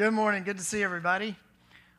[0.00, 0.44] Good morning.
[0.44, 1.36] Good to see everybody.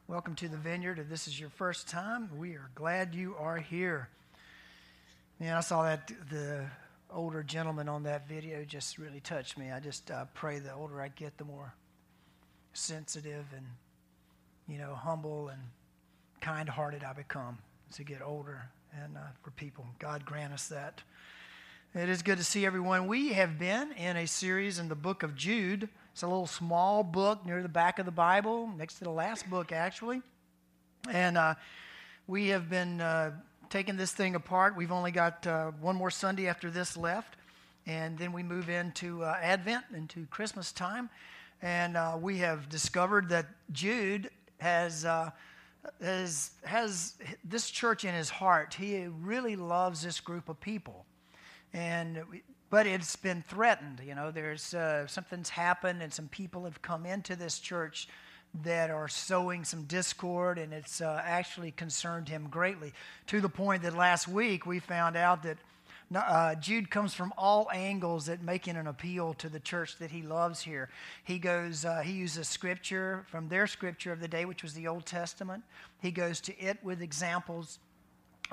[0.07, 0.97] Welcome to the vineyard.
[0.97, 4.09] If this is your first time, we are glad you are here.
[5.39, 6.65] Man, I saw that the
[7.13, 9.71] older gentleman on that video just really touched me.
[9.71, 11.75] I just uh, pray the older I get, the more
[12.73, 13.67] sensitive and,
[14.67, 15.61] you know, humble and
[16.39, 17.59] kind hearted I become
[17.91, 18.63] as I get older
[18.99, 19.85] and uh, for people.
[19.99, 21.03] God grant us that.
[21.93, 23.05] It is good to see everyone.
[23.05, 25.87] We have been in a series in the book of Jude.
[26.21, 29.49] It's a little small book near the back of the Bible, next to the last
[29.49, 30.21] book, actually.
[31.09, 31.55] And uh,
[32.27, 33.31] we have been uh,
[33.71, 34.77] taking this thing apart.
[34.77, 37.37] We've only got uh, one more Sunday after this left,
[37.87, 41.09] and then we move into uh, Advent, into Christmas time.
[41.63, 45.31] And uh, we have discovered that Jude has, uh,
[46.03, 48.75] has, has this church in his heart.
[48.75, 51.03] He really loves this group of people.
[51.73, 52.23] And
[52.71, 54.01] but it's been threatened.
[54.03, 58.07] You know, there's uh, something's happened, and some people have come into this church
[58.63, 62.93] that are sowing some discord, and it's uh, actually concerned him greatly
[63.27, 65.57] to the point that last week we found out that
[66.15, 70.21] uh, Jude comes from all angles at making an appeal to the church that he
[70.21, 70.89] loves here.
[71.23, 74.87] He goes, uh, he uses scripture from their scripture of the day, which was the
[74.87, 75.63] Old Testament.
[76.01, 77.79] He goes to it with examples.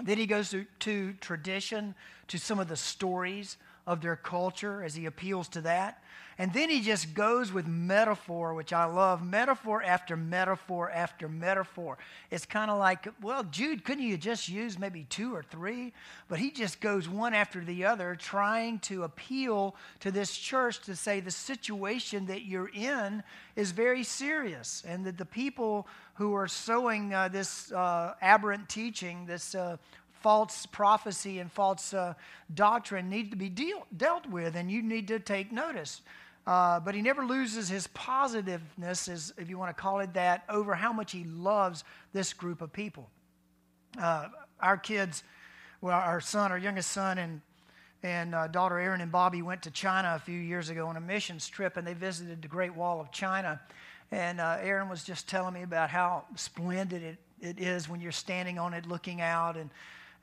[0.02, 1.96] Then he goes to, to tradition,
[2.28, 3.56] to some of the stories
[3.88, 6.02] of their culture as he appeals to that.
[6.40, 11.98] And then he just goes with metaphor, which I love metaphor after metaphor after metaphor.
[12.30, 15.92] It's kind of like, well, Jude, couldn't you just use maybe two or three?
[16.28, 20.94] But he just goes one after the other, trying to appeal to this church to
[20.94, 23.24] say the situation that you're in
[23.56, 29.26] is very serious, and that the people who are sowing uh, this uh, aberrant teaching,
[29.26, 29.76] this uh,
[30.20, 32.14] false prophecy and false uh,
[32.54, 36.02] doctrine need to be deal, dealt with, and you need to take notice.
[36.46, 40.44] Uh, but he never loses his positiveness, as, if you want to call it that,
[40.48, 43.10] over how much he loves this group of people.
[44.00, 44.28] Uh,
[44.60, 45.24] our kids,
[45.80, 47.40] well, our son, our youngest son, and
[48.02, 51.00] and uh, daughter Erin and Bobby went to China a few years ago on a
[51.00, 53.60] missions trip, and they visited the Great Wall of China.
[54.12, 58.12] And uh, Erin was just telling me about how splendid it, it is when you're
[58.12, 59.68] standing on it, looking out, and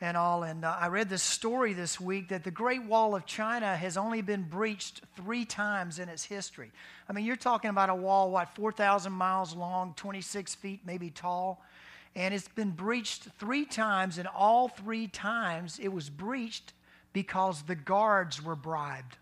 [0.01, 0.43] and all.
[0.43, 3.97] And uh, I read this story this week that the Great Wall of China has
[3.97, 6.71] only been breached three times in its history.
[7.09, 11.63] I mean, you're talking about a wall, what, 4,000 miles long, 26 feet maybe tall.
[12.15, 16.73] And it's been breached three times, and all three times it was breached
[17.11, 19.17] because the guards were bribed.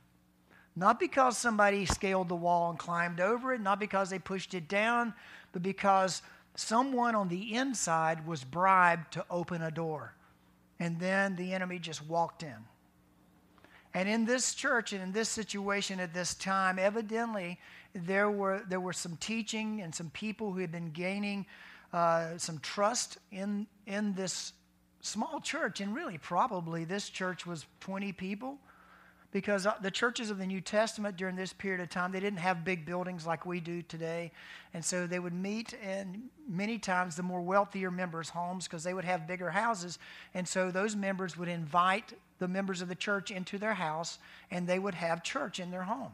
[0.75, 4.67] Not because somebody scaled the wall and climbed over it, not because they pushed it
[4.67, 5.13] down,
[5.51, 6.23] but because
[6.56, 10.13] someone on the inside was bribed to open a door
[10.79, 12.56] and then the enemy just walked in.
[13.94, 17.59] And in this church and in this situation at this time, evidently
[17.94, 21.45] there were, there were some teaching and some people who had been gaining
[21.94, 24.53] uh, some trust in, in this
[25.01, 25.79] small church.
[25.79, 28.57] And really, probably this church was 20 people
[29.33, 32.39] because uh, the churches of the New Testament during this period of time, they didn't
[32.39, 34.31] have big buildings like we do today.
[34.75, 38.94] And so they would meet in many times the more wealthier members' homes because they
[38.94, 39.97] would have bigger houses.
[40.35, 44.19] And so those members would invite the members of the church into their house
[44.51, 46.11] and they would have church in their home.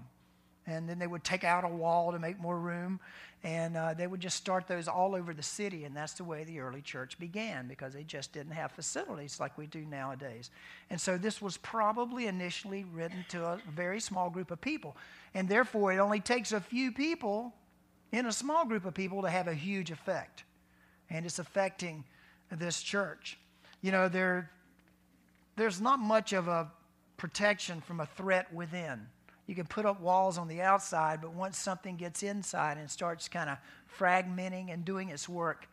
[0.65, 3.01] And then they would take out a wall to make more room.
[3.43, 5.85] And uh, they would just start those all over the city.
[5.85, 9.57] And that's the way the early church began because they just didn't have facilities like
[9.57, 10.51] we do nowadays.
[10.89, 14.97] And so this was probably initially written to a very small group of people.
[15.33, 17.53] And therefore, it only takes a few people
[18.11, 20.43] in a small group of people to have a huge effect.
[21.09, 22.03] And it's affecting
[22.51, 23.37] this church.
[23.81, 24.49] You know, there,
[25.55, 26.69] there's not much of a
[27.15, 29.07] protection from a threat within
[29.49, 33.27] you can put up walls on the outside, but once something gets inside and starts
[33.27, 33.57] kind of
[33.97, 35.67] fragmenting and doing its work,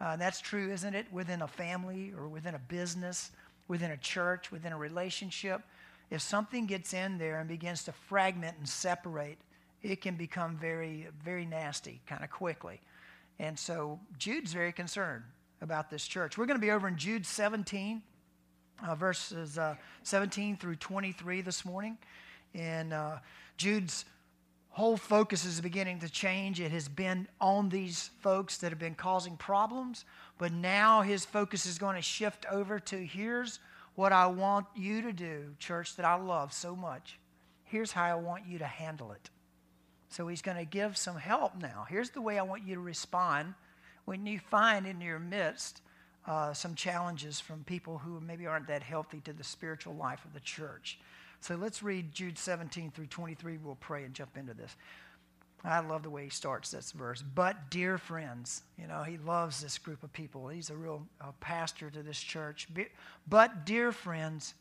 [0.00, 1.06] uh, that's true, isn't it?
[1.10, 3.32] Within a family or within a business,
[3.66, 5.60] within a church, within a relationship.
[6.08, 9.38] If something gets in there and begins to fragment and separate,
[9.82, 12.80] it can become very, very nasty kind of quickly.
[13.40, 15.24] And so Jude's very concerned
[15.60, 16.38] about this church.
[16.38, 18.02] We're going to be over in Jude 17,
[18.86, 19.74] uh, verses uh,
[20.04, 21.98] 17 through 23 this morning.
[22.56, 23.18] And uh,
[23.56, 24.04] Jude's
[24.70, 26.60] whole focus is beginning to change.
[26.60, 30.04] It has been on these folks that have been causing problems,
[30.38, 33.58] but now his focus is going to shift over to here's
[33.94, 37.18] what I want you to do, church, that I love so much.
[37.64, 39.30] Here's how I want you to handle it.
[40.08, 41.86] So he's going to give some help now.
[41.88, 43.54] Here's the way I want you to respond
[44.04, 45.80] when you find in your midst
[46.26, 50.34] uh, some challenges from people who maybe aren't that healthy to the spiritual life of
[50.34, 50.98] the church.
[51.40, 53.58] So let's read Jude 17 through 23.
[53.58, 54.74] We'll pray and jump into this.
[55.64, 57.22] I love the way he starts this verse.
[57.22, 60.48] But, dear friends, you know, he loves this group of people.
[60.48, 61.06] He's a real
[61.40, 62.68] pastor to this church.
[63.26, 64.54] But, dear friends,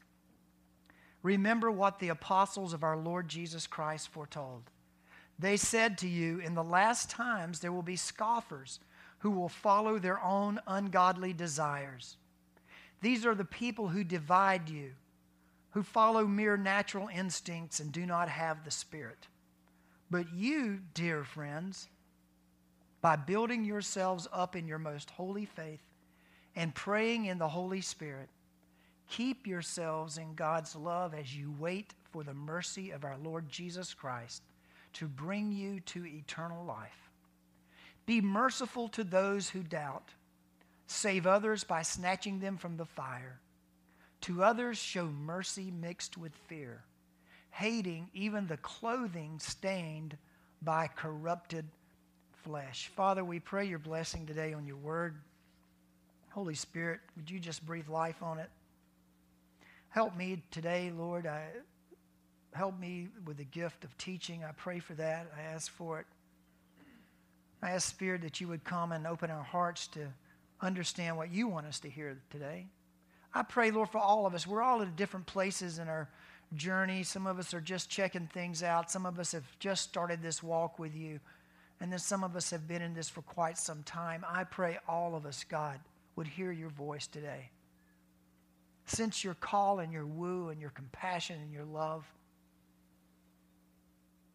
[1.21, 4.63] remember what the apostles of our Lord Jesus Christ foretold.
[5.37, 8.79] They said to you, In the last times there will be scoffers
[9.19, 12.17] who will follow their own ungodly desires.
[13.01, 14.91] These are the people who divide you,
[15.75, 19.27] who follow mere natural instincts and do not have the Spirit.
[20.09, 21.89] But you, dear friends,
[23.01, 25.81] by building yourselves up in your most holy faith
[26.55, 28.29] and praying in the Holy Spirit,
[29.09, 33.93] keep yourselves in God's love as you wait for the mercy of our Lord Jesus
[33.93, 34.43] Christ
[34.93, 37.09] to bring you to eternal life.
[38.05, 40.07] Be merciful to those who doubt.
[40.87, 43.41] Save others by snatching them from the fire.
[44.25, 46.83] To others, show mercy mixed with fear
[47.55, 50.17] hating even the clothing stained
[50.61, 51.65] by corrupted
[52.43, 52.91] flesh.
[52.97, 55.15] Father, we pray your blessing today on your word.
[56.31, 58.49] Holy Spirit, would you just breathe life on it?
[59.87, 61.25] Help me today, Lord.
[61.25, 61.45] I,
[62.53, 64.43] help me with the gift of teaching.
[64.43, 65.31] I pray for that.
[65.37, 66.05] I ask for it.
[67.61, 70.07] I ask, Spirit, that you would come and open our hearts to
[70.59, 72.65] understand what you want us to hear today.
[73.35, 74.47] I pray, Lord, for all of us.
[74.47, 76.07] We're all at different places in our
[76.55, 77.03] journey.
[77.03, 78.89] Some of us are just checking things out.
[78.89, 81.19] Some of us have just started this walk with you.
[81.81, 84.23] And then some of us have been in this for quite some time.
[84.27, 85.81] I pray all of us, God,
[86.15, 87.49] would hear your voice today.
[88.85, 92.05] Sense your call and your woo and your compassion and your love.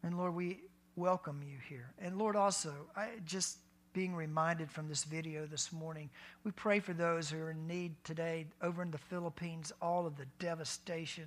[0.03, 0.59] And Lord, we
[0.95, 1.89] welcome you here.
[1.99, 3.57] And Lord, also, I just
[3.93, 6.09] being reminded from this video this morning,
[6.43, 10.17] we pray for those who are in need today over in the Philippines, all of
[10.17, 11.25] the devastation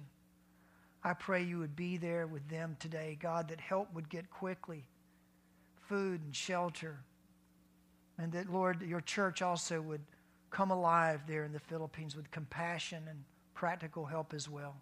[1.05, 4.87] I pray you would be there with them today, God, that help would get quickly
[5.87, 6.99] food and shelter.
[8.17, 10.01] And that, Lord, your church also would
[10.51, 13.23] come alive there in the Philippines with compassion and
[13.53, 14.77] practical help as well.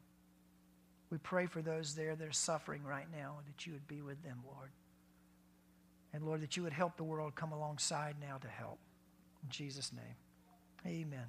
[1.11, 4.23] We pray for those there that are suffering right now, that you would be with
[4.23, 4.70] them, Lord.
[6.14, 8.79] And Lord, that you would help the world come alongside now to help.
[9.43, 11.26] In Jesus' name, amen.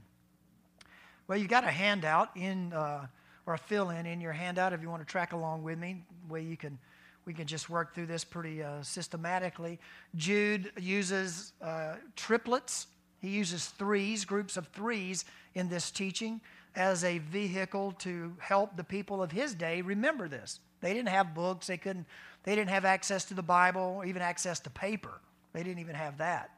[1.27, 2.73] Well, you got a handout in.
[2.73, 3.07] Uh,
[3.45, 6.03] or a fill in in your handout if you want to track along with me.
[6.29, 6.77] Way you can,
[7.25, 9.79] we can just work through this pretty uh, systematically.
[10.15, 12.87] Jude uses uh, triplets.
[13.19, 15.25] He uses threes, groups of threes
[15.55, 16.41] in this teaching
[16.75, 20.59] as a vehicle to help the people of his day remember this.
[20.81, 21.67] They didn't have books.
[21.67, 22.05] They couldn't.
[22.43, 25.21] They didn't have access to the Bible, or even access to paper.
[25.53, 26.49] They didn't even have that.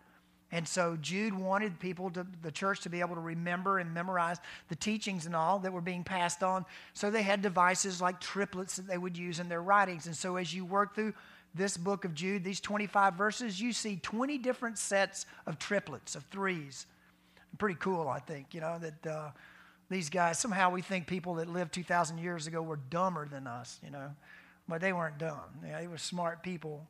[0.52, 4.38] And so Jude wanted people to the church to be able to remember and memorize
[4.70, 6.66] the teachings and all that were being passed on.
[6.94, 10.06] So they had devices like triplets that they would use in their writings.
[10.06, 11.14] And so as you work through
[11.56, 16.24] this book of Jude, these 25 verses, you see 20 different sets of triplets, of
[16.26, 16.86] threes.
[17.58, 19.30] Pretty cool, I think, you know, that uh,
[19.90, 23.80] these guys, somehow we think people that lived 2,000 years ago were dumber than us,
[23.84, 24.12] you know,
[24.68, 25.62] but they weren't dumb.
[25.62, 26.88] they were smart people.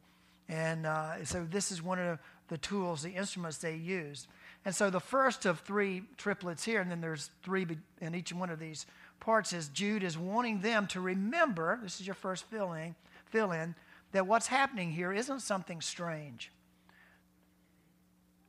[0.48, 4.28] And uh, so this is one of the tools, the instruments they used.
[4.64, 7.66] And so the first of three triplets here, and then there's three
[8.02, 8.86] in each one of these
[9.20, 13.52] parts, is Jude is wanting them to remember this is your first fill in, fill
[13.52, 13.76] in
[14.12, 16.52] that what's happening here isn't something strange.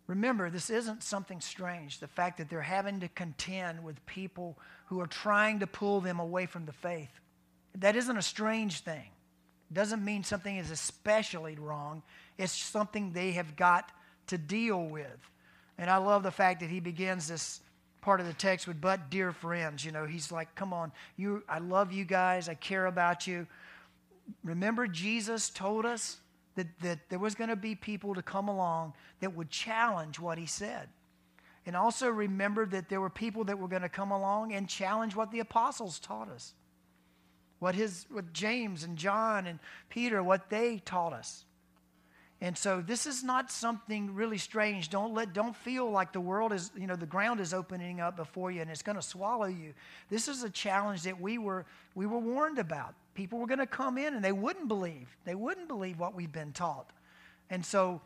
[0.07, 1.99] Remember, this isn't something strange.
[1.99, 4.57] The fact that they're having to contend with people
[4.87, 7.11] who are trying to pull them away from the faith.
[7.75, 9.11] That isn't a strange thing.
[9.73, 12.03] Doesn't mean something is especially wrong.
[12.39, 13.91] It's something they have got
[14.29, 15.31] to deal with.
[15.79, 17.61] And I love the fact that he begins this
[18.07, 21.43] part of the text with but dear friends you know he's like come on you
[21.49, 23.45] i love you guys i care about you
[24.45, 26.19] remember jesus told us
[26.55, 30.39] that, that there was going to be people to come along that would challenge what
[30.39, 30.89] he said
[31.67, 35.17] and also remember that there were people that were going to come along and challenge
[35.17, 36.55] what the apostles taught us
[37.59, 39.59] what his what james and john and
[39.89, 41.47] peter what they taught us
[42.41, 44.91] and so this is not something really strange.
[44.91, 48.17] Don't let don't feel like the world is, you know, the ground is opening up
[48.17, 49.73] before you and it's going to swallow you.
[50.11, 52.95] This is a challenge that we were we were warned about.
[53.15, 55.17] People were going to come in and they wouldn't believe.
[55.25, 56.91] They wouldn't believe what we've been taught.
[57.49, 58.03] And so,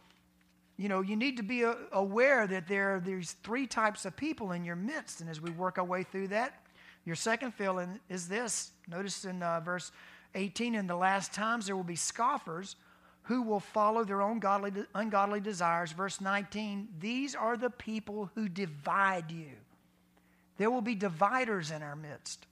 [0.77, 4.53] you know, you need to be aware that there are these three types of people
[4.53, 5.21] in your midst.
[5.21, 6.60] And as we work our way through that,
[7.05, 8.73] your second feeling is this.
[8.89, 9.93] Notice in uh, verse
[10.35, 12.77] 18, in the last times there will be scoffers
[13.25, 15.93] who will follow their own godly, ungodly desires.
[15.93, 19.53] Verse 19, these are the people who divide you.
[20.57, 22.47] There will be dividers in our midst.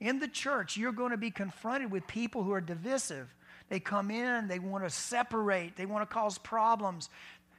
[0.00, 3.34] In the church, you're going to be confronted with people who are divisive.
[3.68, 7.08] They come in, they want to separate, they want to cause problems.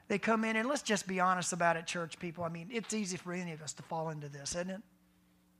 [0.07, 2.43] They come in, and let's just be honest about it, church people.
[2.43, 4.81] I mean, it's easy for any of us to fall into this, isn't it?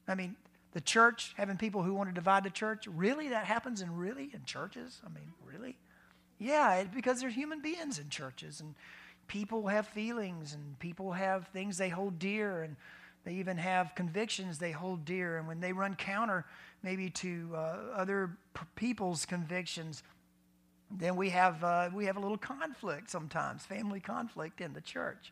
[0.07, 0.35] I mean,
[0.73, 3.29] the church, having people who want to divide the church, really?
[3.29, 4.29] That happens in really?
[4.33, 5.01] In churches?
[5.05, 5.77] I mean, really?
[6.39, 8.73] Yeah, because there's human beings in churches, and
[9.27, 12.75] people have feelings, and people have things they hold dear, and
[13.23, 15.37] they even have convictions they hold dear.
[15.37, 16.45] And when they run counter
[16.83, 18.31] maybe to uh, other
[18.75, 20.03] people's convictions,
[20.89, 25.31] then we have, uh, we have a little conflict sometimes, family conflict in the church.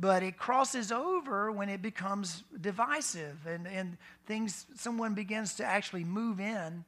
[0.00, 6.04] But it crosses over when it becomes divisive and, and things, someone begins to actually
[6.04, 6.84] move in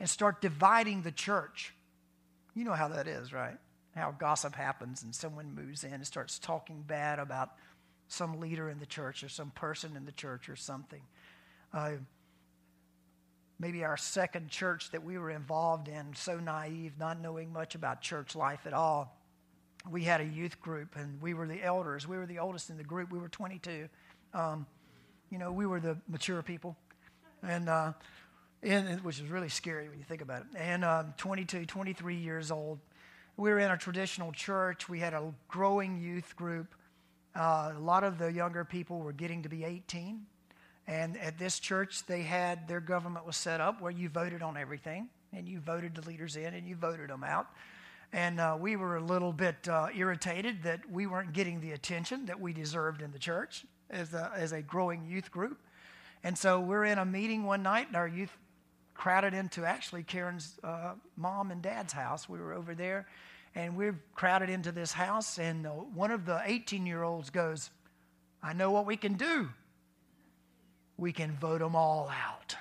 [0.00, 1.74] and start dividing the church.
[2.54, 3.58] You know how that is, right?
[3.94, 7.50] How gossip happens and someone moves in and starts talking bad about
[8.08, 11.02] some leader in the church or some person in the church or something.
[11.72, 11.92] Uh,
[13.58, 18.00] maybe our second church that we were involved in, so naive, not knowing much about
[18.00, 19.20] church life at all.
[19.90, 22.08] We had a youth group, and we were the elders.
[22.08, 23.12] We were the oldest in the group.
[23.12, 23.88] We were 22.
[24.32, 24.66] Um,
[25.30, 26.76] you know, we were the mature people,
[27.42, 27.92] and, uh,
[28.62, 30.58] and which is really scary when you think about it.
[30.58, 32.78] And um, 22, 23 years old.
[33.36, 34.88] We were in a traditional church.
[34.88, 36.74] We had a growing youth group.
[37.34, 40.24] Uh, a lot of the younger people were getting to be 18.
[40.86, 44.56] And at this church, they had their government was set up where you voted on
[44.56, 47.48] everything, and you voted the leaders in, and you voted them out.
[48.12, 52.26] And uh, we were a little bit uh, irritated that we weren't getting the attention
[52.26, 55.58] that we deserved in the church as a, as a growing youth group.
[56.22, 58.36] And so we're in a meeting one night, and our youth
[58.94, 62.28] crowded into actually Karen's uh, mom and dad's house.
[62.28, 63.06] We were over there,
[63.54, 67.70] and we're crowded into this house, and one of the 18 year olds goes,
[68.42, 69.48] I know what we can do.
[70.96, 72.56] We can vote them all out,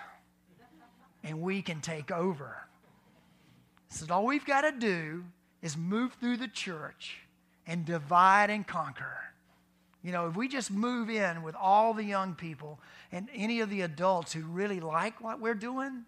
[1.23, 2.67] and we can take over.
[3.93, 5.23] So all we've got to do
[5.61, 7.19] is move through the church
[7.67, 9.17] and divide and conquer.
[10.03, 12.79] You know, if we just move in with all the young people
[13.11, 16.05] and any of the adults who really like what we're doing,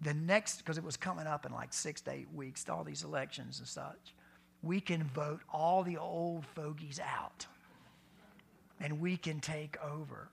[0.00, 3.04] the next, because it was coming up in like six to eight weeks, all these
[3.04, 4.14] elections and such,
[4.62, 7.46] we can vote all the old fogies out
[8.80, 10.30] and we can take over.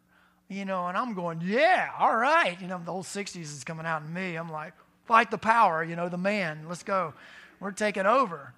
[0.48, 2.60] You know, and I'm going, yeah, all right.
[2.60, 4.36] You know, the old 60s is coming out in me.
[4.36, 4.74] I'm like,
[5.10, 7.16] fight the power, you know, the man, let's go.
[7.60, 8.54] We're taking over.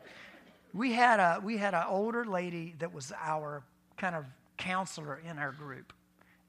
[0.73, 3.63] We had a we had an older lady that was our
[3.95, 4.25] kind of
[4.57, 5.93] counselor in our group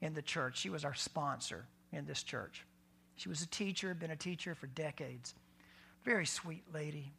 [0.01, 0.59] in the church.
[0.59, 2.65] She was our sponsor in this church.
[3.15, 5.35] She was a teacher, been a teacher for decades.
[6.03, 7.13] Very sweet lady.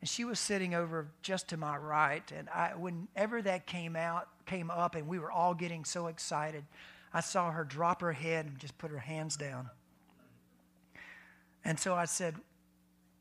[0.00, 2.30] And she was sitting over just to my right.
[2.30, 6.64] And I, whenever that came out, came up, and we were all getting so excited,
[7.12, 9.70] I saw her drop her head and just put her hands down.
[11.68, 12.34] And so I said,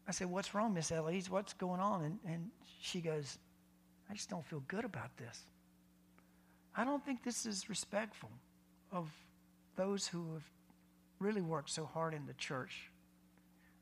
[0.07, 1.29] I said, What's wrong, Miss Elise?
[1.29, 2.05] What's going on?
[2.05, 2.49] And, and
[2.79, 3.37] she goes,
[4.09, 5.41] I just don't feel good about this.
[6.73, 8.29] I don't think this is respectful
[8.89, 9.09] of
[9.75, 10.45] those who have
[11.19, 12.89] really worked so hard in the church.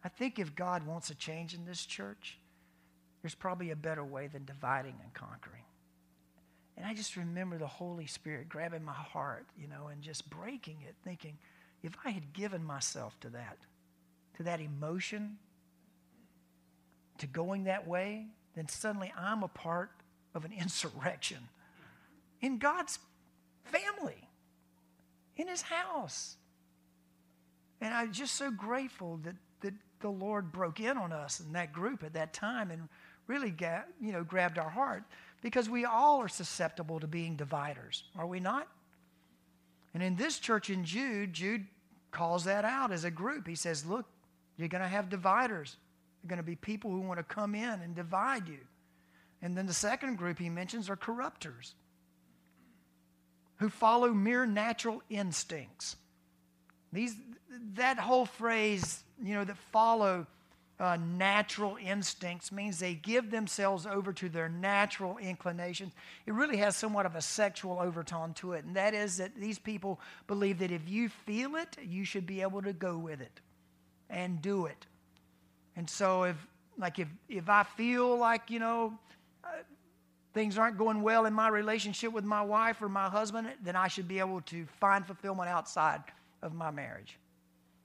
[0.04, 2.40] I think if God wants a change in this church,
[3.22, 5.62] there's probably a better way than dividing and conquering.
[6.76, 10.78] And I just remember the Holy Spirit grabbing my heart, you know, and just breaking
[10.88, 11.38] it, thinking,
[11.84, 13.58] if I had given myself to that,
[14.38, 15.38] to that emotion,
[17.18, 19.92] to going that way, then suddenly I'm a part
[20.34, 21.50] of an insurrection
[22.42, 23.00] in God's
[23.64, 24.30] family,
[25.38, 26.38] in His house.
[27.82, 31.74] And I'm just so grateful that, that the Lord broke in on us in that
[31.74, 32.88] group at that time and
[33.28, 35.04] really got, you know, grabbed our heart
[35.42, 38.68] because we all are susceptible to being dividers, are we not?
[39.94, 41.66] And in this church in Jude, Jude
[42.12, 43.48] calls that out as a group.
[43.48, 44.06] He says, Look,
[44.58, 45.78] you're going to have dividers.
[46.22, 48.60] There are going to be people who want to come in and divide you.
[49.42, 51.76] And then the second group he mentions are corrupters
[53.58, 55.96] who follow mere natural instincts.
[56.92, 57.16] These,
[57.76, 60.28] that whole phrase, you know, that follow
[60.78, 65.94] uh, natural instincts means they give themselves over to their natural inclinations.
[66.26, 69.58] It really has somewhat of a sexual overtone to it, and that is that these
[69.58, 73.40] people believe that if you feel it, you should be able to go with it
[74.10, 74.86] and do it.
[75.76, 76.36] And so if
[76.78, 78.98] like if if I feel like, you know,
[79.44, 79.48] uh,
[80.34, 83.88] things aren't going well in my relationship with my wife or my husband, then I
[83.88, 86.02] should be able to find fulfillment outside
[86.42, 87.18] of my marriage.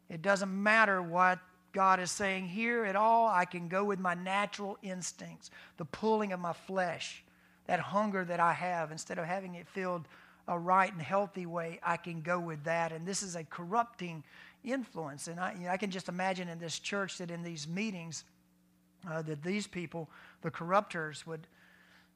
[0.09, 1.39] It doesn't matter what
[1.73, 3.29] God is saying here at all.
[3.29, 7.23] I can go with my natural instincts, the pulling of my flesh,
[7.67, 8.91] that hunger that I have.
[8.91, 10.09] Instead of having it filled
[10.49, 12.91] a right and healthy way, I can go with that.
[12.91, 14.25] And this is a corrupting
[14.65, 15.29] influence.
[15.29, 18.25] And I, you know, I can just imagine in this church that in these meetings,
[19.11, 20.09] uh, that these people,
[20.43, 21.47] the corruptors, would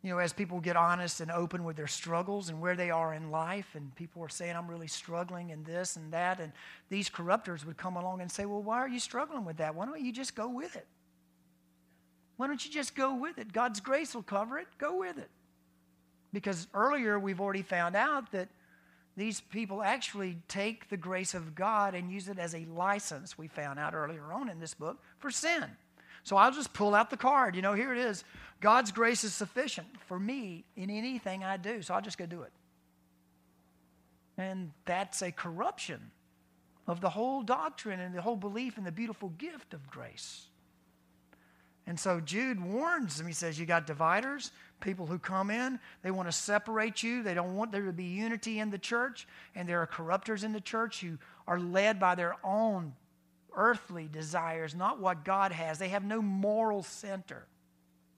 [0.04, 3.14] you know, as people get honest and open with their struggles and where they are
[3.14, 6.52] in life, and people are saying, I'm really struggling in this and that, and
[6.90, 9.74] these corruptors would come along and say, Well, why are you struggling with that?
[9.74, 10.86] Why don't you just go with it?
[12.36, 13.50] Why don't you just go with it?
[13.50, 14.66] God's grace will cover it.
[14.76, 15.30] Go with it.
[16.34, 18.48] Because earlier we've already found out that
[19.16, 23.46] these people actually take the grace of God and use it as a license, we
[23.46, 25.64] found out earlier on in this book, for sin.
[26.24, 27.54] So I'll just pull out the card.
[27.54, 28.24] You know, here it is.
[28.60, 31.82] God's grace is sufficient for me in anything I do.
[31.82, 32.52] So I'll just go do it.
[34.36, 36.10] And that's a corruption
[36.86, 40.46] of the whole doctrine and the whole belief in the beautiful gift of grace.
[41.86, 43.26] And so Jude warns them.
[43.26, 47.22] He says, You got dividers, people who come in, they want to separate you.
[47.22, 49.26] They don't want there to be unity in the church.
[49.54, 52.94] And there are corruptors in the church who are led by their own
[53.54, 55.78] earthly desires, not what God has.
[55.78, 57.46] They have no moral center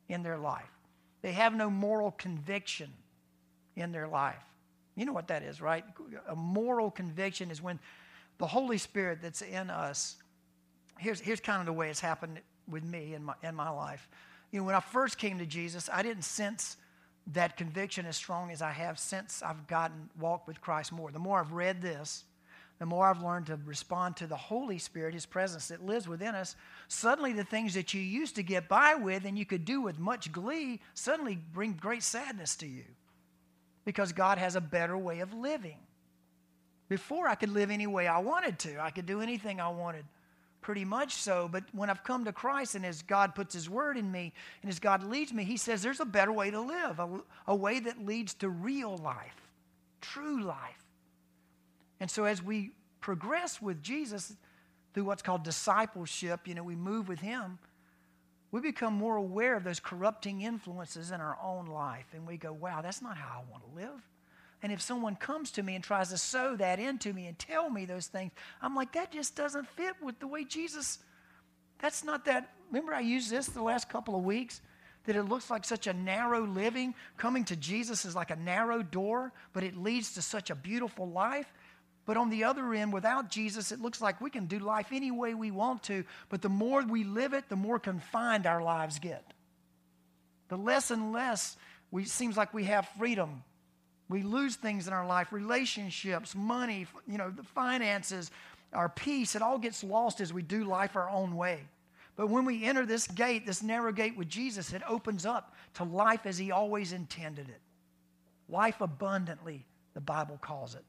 [0.09, 0.71] in their life,
[1.23, 2.93] they have no moral conviction
[3.75, 4.43] in their life.
[4.95, 5.85] You know what that is, right?
[6.29, 7.79] A moral conviction is when
[8.39, 10.17] the Holy Spirit that's in us.
[10.99, 14.09] Here's, here's kind of the way it's happened with me in my, in my life.
[14.51, 16.77] You know, when I first came to Jesus, I didn't sense
[17.33, 21.11] that conviction as strong as I have since I've gotten walked with Christ more.
[21.11, 22.25] The more I've read this,
[22.79, 26.35] the more I've learned to respond to the Holy Spirit, His presence that lives within
[26.35, 26.57] us,
[26.89, 29.99] suddenly the things that you used to get by with and you could do with
[29.99, 32.85] much glee suddenly bring great sadness to you
[33.85, 35.79] because God has a better way of living.
[36.89, 40.05] Before, I could live any way I wanted to, I could do anything I wanted,
[40.67, 41.49] pretty much so.
[41.49, 44.69] But when I've come to Christ and as God puts His word in me and
[44.69, 47.79] as God leads me, He says there's a better way to live, a, a way
[47.79, 49.37] that leads to real life,
[50.01, 50.83] true life.
[52.01, 54.35] And so as we progress with Jesus
[54.93, 57.61] through what's called discipleship, you know, we move with him,
[58.51, 62.07] we become more aware of those corrupting influences in our own life.
[62.13, 64.03] And we go, wow, that's not how I want to live.
[64.67, 67.71] And if someone comes to me and tries to sow that into me and tell
[67.71, 70.99] me those things, I'm like, that just doesn't fit with the way Jesus,
[71.79, 72.51] that's not that.
[72.73, 74.61] Remember, I used this the last couple of weeks?
[75.05, 76.97] That it looks like such a narrow living.
[77.17, 81.09] Coming to Jesus is like a narrow door, but it leads to such a beautiful
[81.09, 81.47] life.
[82.05, 85.13] But on the other end, without Jesus, it looks like we can do life any
[85.13, 88.99] way we want to, but the more we live it, the more confined our lives
[88.99, 89.33] get.
[90.49, 91.57] The less and less
[91.93, 93.45] we seems like we have freedom.
[94.09, 98.31] We lose things in our life, relationships, money, you know, the finances,
[98.73, 101.61] our peace, it all gets lost as we do life our own way.
[102.17, 105.85] But when we enter this gate, this narrow gate with Jesus, it opens up to
[105.85, 107.61] life as he always intended it.
[108.49, 110.85] Life abundantly, the Bible calls it.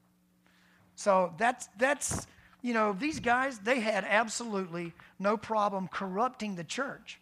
[0.94, 2.26] So that's, that's,
[2.62, 7.20] you know, these guys, they had absolutely no problem corrupting the church.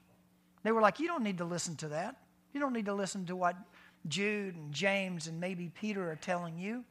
[0.63, 2.17] They were like, you don't need to listen to that.
[2.53, 3.57] You don't need to listen to what
[4.09, 6.85] Jude and James and maybe Peter are telling you.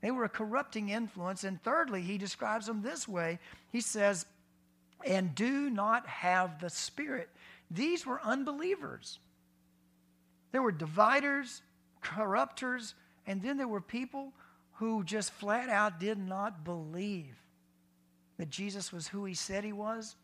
[0.00, 1.44] They were a corrupting influence.
[1.44, 3.38] And thirdly, he describes them this way
[3.72, 4.26] He says,
[5.04, 7.28] and do not have the Spirit.
[7.70, 9.18] These were unbelievers.
[10.52, 11.62] There were dividers,
[12.02, 12.94] corruptors,
[13.26, 14.32] and then there were people
[14.74, 17.36] who just flat out did not believe
[18.38, 20.16] that Jesus was who he said he was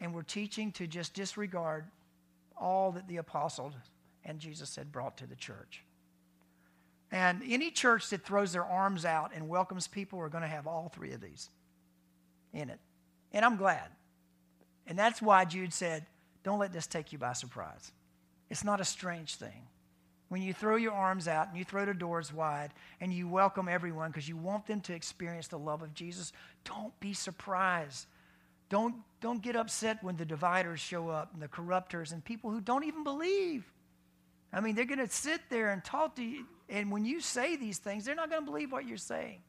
[0.00, 1.86] and were teaching to just disregard
[2.56, 3.74] all that the apostles
[4.26, 5.82] and Jesus had brought to the church.
[7.10, 10.66] And any church that throws their arms out and welcomes people are going to have
[10.66, 11.48] all three of these
[12.52, 12.80] in it.
[13.32, 13.88] And I'm glad.
[14.86, 16.04] And that's why Jude said,
[16.42, 17.92] don't let this take you by surprise.
[18.50, 19.66] It's not a strange thing
[20.28, 23.68] when you throw your arms out and you throw the doors wide and you welcome
[23.68, 26.32] everyone because you want them to experience the love of Jesus,
[26.64, 28.06] don't be surprised.
[28.68, 32.60] Don't, don't get upset when the dividers show up and the corruptors and people who
[32.60, 33.70] don't even believe.
[34.52, 37.56] I mean, they're going to sit there and talk to you, and when you say
[37.56, 39.40] these things, they're not going to believe what you're saying.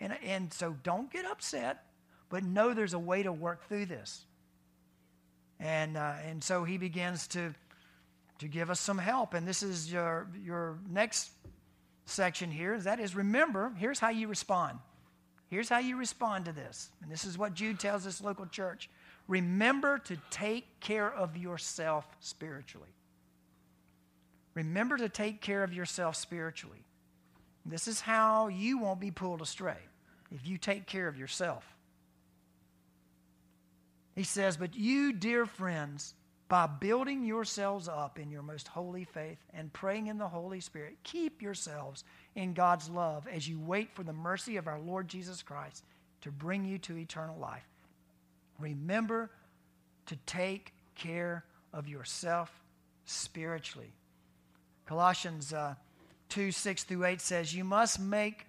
[0.00, 1.84] And, and so don't get upset,
[2.28, 4.24] but know there's a way to work through this.
[5.60, 7.54] And, uh, and so he begins to
[8.38, 9.34] to give us some help.
[9.34, 11.30] And this is your, your next
[12.06, 12.78] section here.
[12.78, 14.78] That is, remember, here's how you respond.
[15.48, 16.90] Here's how you respond to this.
[17.02, 18.88] And this is what Jude tells this local church.
[19.26, 22.88] remember to take care of yourself spiritually.
[24.58, 26.82] Remember to take care of yourself spiritually.
[27.64, 29.78] This is how you won't be pulled astray
[30.32, 31.64] if you take care of yourself.
[34.16, 36.14] He says, But you, dear friends,
[36.48, 40.96] by building yourselves up in your most holy faith and praying in the Holy Spirit,
[41.04, 42.02] keep yourselves
[42.34, 45.84] in God's love as you wait for the mercy of our Lord Jesus Christ
[46.22, 47.68] to bring you to eternal life.
[48.58, 49.30] Remember
[50.06, 52.50] to take care of yourself
[53.04, 53.92] spiritually.
[54.88, 55.74] Colossians uh,
[56.30, 58.46] 2 6 through 8 says, You must make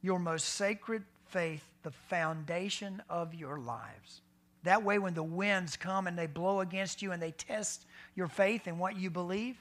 [0.00, 4.22] your most sacred faith the foundation of your lives.
[4.62, 7.84] That way, when the winds come and they blow against you and they test
[8.14, 9.58] your faith and what you believe,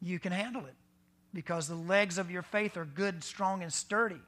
[0.00, 0.74] you can handle it
[1.34, 4.22] because the legs of your faith are good, strong, and sturdy.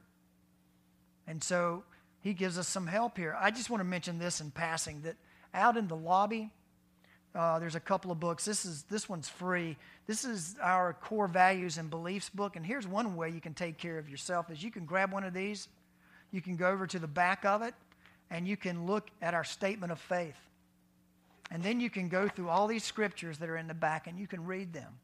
[1.26, 1.84] And so
[2.20, 3.34] he gives us some help here.
[3.40, 5.16] I just want to mention this in passing that
[5.54, 6.50] out in the lobby,
[7.36, 8.44] uh, there's a couple of books.
[8.44, 9.76] This is this one's free.
[10.06, 12.56] This is our core values and beliefs book.
[12.56, 15.24] And here's one way you can take care of yourself: is you can grab one
[15.24, 15.68] of these,
[16.32, 17.74] you can go over to the back of it,
[18.30, 20.36] and you can look at our statement of faith.
[21.50, 24.18] And then you can go through all these scriptures that are in the back and
[24.18, 24.98] you can read them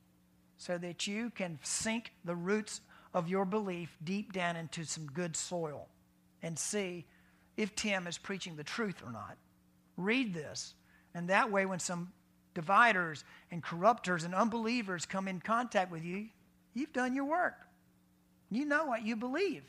[0.59, 2.81] so that you can sink the roots
[3.15, 5.87] of your belief deep down into some good soil
[6.43, 7.05] and see
[7.57, 9.37] if Tim is preaching the truth or not.
[9.97, 10.75] Read this.
[11.15, 12.11] And that way, when some
[12.55, 16.27] dividers and corruptors and unbelievers come in contact with you,
[16.75, 17.55] you've done your work.
[18.51, 19.63] You know what you believe.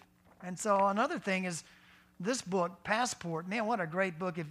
[0.43, 1.63] And so, another thing is
[2.19, 4.37] this book, Passport, man, what a great book.
[4.37, 4.47] If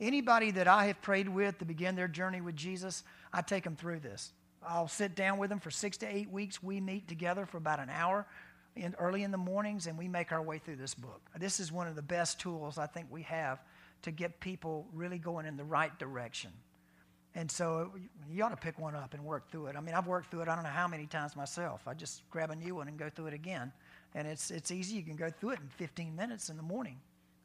[0.00, 3.76] anybody that I have prayed with to begin their journey with Jesus, I take them
[3.76, 4.32] through this.
[4.66, 6.62] I'll sit down with them for six to eight weeks.
[6.62, 8.26] We meet together for about an hour
[8.74, 11.20] in, early in the mornings, and we make our way through this book.
[11.38, 13.60] This is one of the best tools I think we have
[14.02, 16.50] to get people really going in the right direction.
[17.34, 17.98] And so uh,
[18.30, 19.76] you ought to pick one up and work through it.
[19.76, 21.82] I mean, I've worked through it I don't know how many times myself.
[21.86, 23.72] I just grab a new one and go through it again.
[24.14, 24.96] And it's, it's easy.
[24.96, 26.98] You can go through it in 15 minutes in the morning.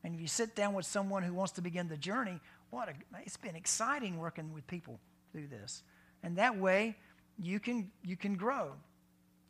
[0.04, 2.94] And if you sit down with someone who wants to begin the journey, what a,
[3.22, 5.00] it's been exciting working with people
[5.32, 5.84] through this.
[6.24, 6.96] And that way,
[7.38, 8.74] you can, you can grow.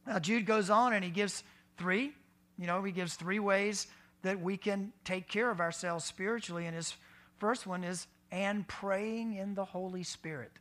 [0.05, 1.43] Now, Jude goes on and he gives
[1.77, 2.11] three,
[2.57, 3.87] you know, he gives three ways
[4.21, 6.65] that we can take care of ourselves spiritually.
[6.65, 6.95] And his
[7.37, 10.51] first one is, and praying in the Holy Spirit.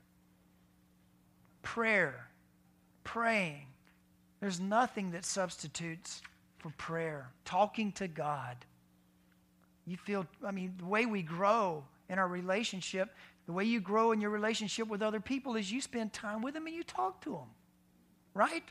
[1.62, 2.28] Prayer,
[3.02, 3.66] praying.
[4.40, 6.20] There's nothing that substitutes
[6.58, 8.56] for prayer, talking to God.
[9.87, 13.08] You feel, I mean, the way we grow in our relationship,
[13.46, 16.52] the way you grow in your relationship with other people is you spend time with
[16.52, 17.48] them and you talk to them,
[18.35, 18.64] right?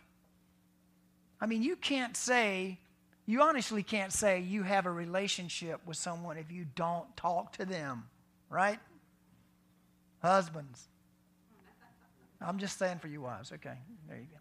[1.41, 2.77] I mean, you can't say,
[3.25, 7.65] you honestly can't say you have a relationship with someone if you don't talk to
[7.65, 8.03] them,
[8.47, 8.77] right?
[10.21, 10.87] Husbands.
[12.39, 13.51] I'm just saying for you wives.
[13.51, 14.37] Okay, there you go.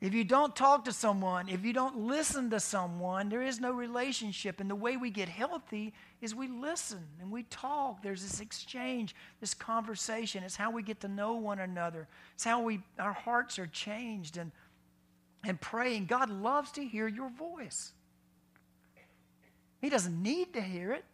[0.00, 3.72] If you don't talk to someone, if you don't listen to someone, there is no
[3.72, 4.60] relationship.
[4.60, 8.02] And the way we get healthy is we listen and we talk.
[8.02, 10.44] There's this exchange, this conversation.
[10.44, 12.06] It's how we get to know one another.
[12.34, 14.52] It's how we our hearts are changed and
[15.42, 16.06] and praying.
[16.06, 17.92] God loves to hear your voice.
[19.80, 21.04] He doesn't need to hear it,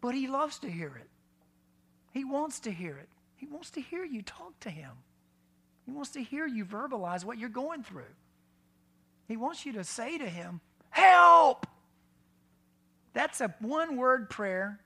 [0.00, 1.08] but he loves to hear it.
[2.12, 3.08] He wants to hear it.
[3.36, 4.90] He wants to hear you talk to him.
[5.86, 8.12] He wants to hear you verbalize what you're going through.
[9.28, 11.66] He wants you to say to him, Help!
[13.12, 14.80] That's a one word prayer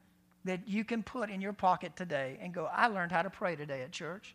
[0.45, 3.57] that you can put in your pocket today and go, I learned how to pray
[3.57, 4.35] today at church.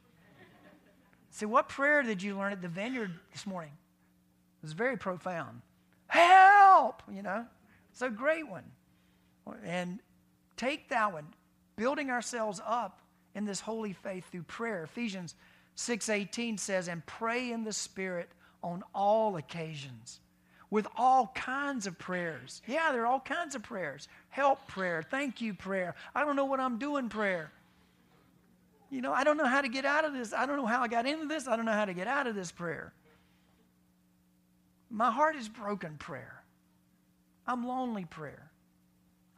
[1.31, 3.71] See, what prayer did you learn at the vineyard this morning?
[3.71, 5.61] It was very profound.
[6.07, 7.03] Help!
[7.11, 7.45] You know,
[7.91, 8.63] it's a great one.
[9.63, 9.99] And
[10.57, 11.27] take that one,
[11.79, 12.99] building ourselves up
[13.33, 14.83] in this holy faith through prayer.
[14.83, 15.33] Ephesians
[15.75, 18.29] 6:18 says, "And pray in the Spirit
[18.61, 20.19] on all occasions."
[20.69, 22.61] With all kinds of prayers.
[22.67, 24.09] Yeah, there are all kinds of prayers.
[24.27, 25.95] Help prayer, thank you prayer.
[26.13, 27.49] I don't know what I'm doing prayer.
[28.89, 30.33] You know, I don't know how to get out of this.
[30.33, 31.47] I don't know how I got into this.
[31.47, 32.93] I don't know how to get out of this prayer.
[34.89, 36.43] My heart is broken prayer.
[37.47, 38.48] I'm lonely prayer.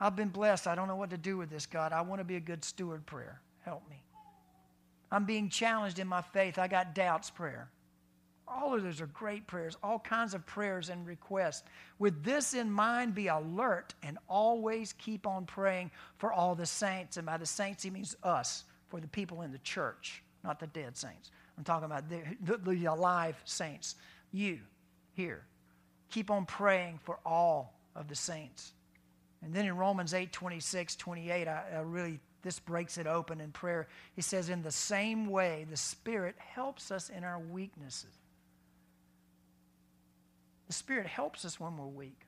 [0.02, 0.66] I've been blessed.
[0.66, 1.94] I don't know what to do with this, God.
[1.94, 3.40] I want to be a good steward prayer.
[3.64, 4.04] Help me.
[5.12, 6.58] I'm being challenged in my faith.
[6.58, 7.70] I got doubts prayer.
[8.48, 11.64] All of those are great prayers, all kinds of prayers and requests.
[12.00, 17.18] With this in mind, be alert and always keep on praying for all the saints.
[17.18, 20.68] And by the saints, he means us, for the people in the church, not the
[20.68, 21.32] dead saints.
[21.58, 23.96] I'm talking about the, the, the alive saints.
[24.32, 24.60] You
[25.14, 25.46] here.
[26.10, 28.74] Keep on praying for all of the saints.
[29.44, 33.52] And then in Romans 8 26, 28, I, I really, this breaks it open in
[33.52, 33.88] prayer.
[34.16, 38.16] He says, In the same way, the Spirit helps us in our weaknesses.
[40.68, 42.22] The Spirit helps us when we're weak.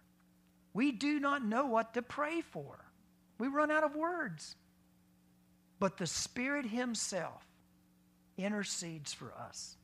[0.73, 2.83] We do not know what to pray for,
[3.37, 4.55] we run out of words.
[5.79, 7.45] But the Spirit Himself
[8.37, 9.75] intercedes for us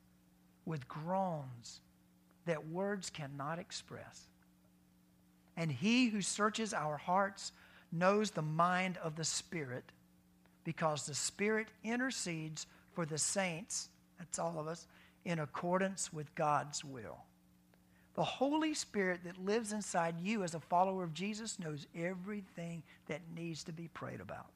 [0.64, 1.80] with groans
[2.46, 4.29] that words cannot express.
[5.60, 7.52] And he who searches our hearts
[7.92, 9.84] knows the mind of the Spirit
[10.64, 14.86] because the Spirit intercedes for the saints, that's all of us,
[15.26, 17.18] in accordance with God's will.
[18.14, 23.20] The Holy Spirit that lives inside you as a follower of Jesus knows everything that
[23.36, 24.46] needs to be prayed about.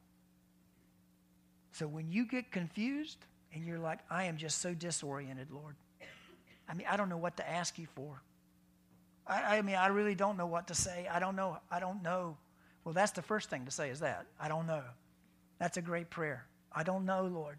[1.73, 3.19] So when you get confused
[3.53, 5.75] and you're like, I am just so disoriented, Lord,
[6.67, 8.23] I mean, I don't know what to ask you for.
[9.27, 11.09] I, I mean, I really don't know what to say.
[11.11, 11.59] I don't know.
[11.71, 12.37] I don't know.
[12.85, 14.27] Well, that's the first thing to say is that.
[14.39, 14.83] I don't know.
[15.59, 16.45] That's a great prayer.
[16.73, 17.59] I don't know, Lord.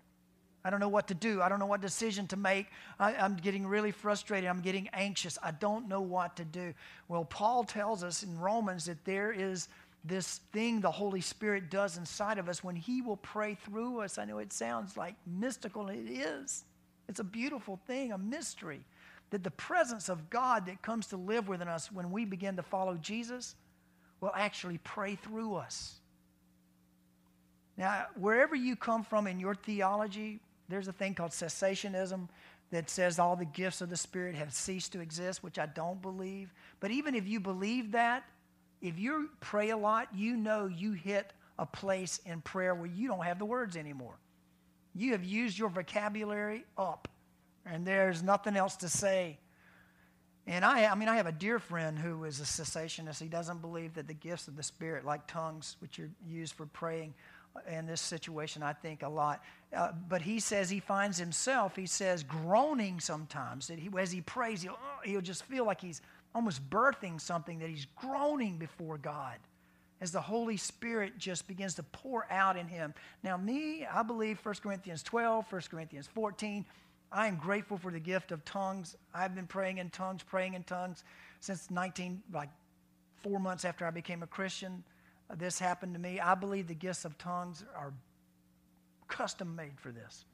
[0.64, 1.42] I don't know what to do.
[1.42, 2.68] I don't know what decision to make.
[3.00, 4.50] I, am getting really frustrated.
[4.50, 5.38] I'm getting anxious.
[5.44, 6.74] I don't know what to do.
[7.08, 9.68] Well, Paul tells us in Romans that there is
[10.04, 14.18] this thing the Holy Spirit does inside of us when He will pray through us.
[14.18, 16.64] I know it sounds like mystical, it is.
[17.08, 18.84] It's a beautiful thing, a mystery
[19.32, 22.64] that the presence of God that comes to live within us when we begin to
[22.64, 23.56] follow Jesus
[24.22, 26.00] will actually pray through us.
[27.78, 32.30] Now, wherever you come from in your theology, there's a thing called cessationism
[32.72, 36.02] that says all the gifts of the Spirit have ceased to exist, which I don't
[36.02, 36.54] believe.
[36.80, 38.24] But even if you believe that,
[38.82, 43.08] if you pray a lot, you know you hit a place in prayer where you
[43.08, 44.16] don't have the words anymore.
[44.94, 47.08] You have used your vocabulary up
[47.66, 49.40] and there's nothing else to say.
[50.48, 53.20] And I, I mean, I have a dear friend who is a cessationist.
[53.20, 56.68] He doesn't believe that the gifts of the Spirit, like tongues, which are used for
[56.68, 57.16] praying
[57.68, 59.42] in this situation, I think a lot.
[59.76, 63.68] Uh, but he says he finds himself, he says, groaning sometimes.
[63.68, 66.02] That he, as he prays, he'll, oh, he'll just feel like he's
[66.36, 69.38] almost birthing something, that he's groaning before God
[70.02, 72.94] as the Holy Spirit just begins to pour out in him.
[73.24, 76.66] Now, me, I believe 1 Corinthians 12, 1 Corinthians 14,
[77.16, 78.98] I am grateful for the gift of tongues.
[79.14, 81.06] I've been praying in tongues, praying in tongues
[81.40, 82.50] since 19, like
[83.24, 84.84] four months after I became a Christian.
[85.30, 86.20] Uh, this happened to me.
[86.20, 87.94] I believe the gifts of tongues are
[89.08, 90.26] custom made for this.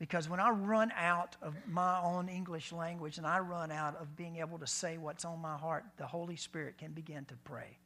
[0.00, 4.16] Because when I run out of my own English language and I run out of
[4.16, 7.78] being able to say what's on my heart, the Holy Spirit can begin to pray